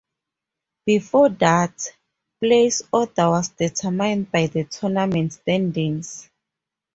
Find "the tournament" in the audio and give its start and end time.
4.47-5.33